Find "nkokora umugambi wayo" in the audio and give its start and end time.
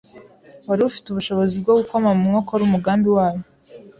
2.31-3.41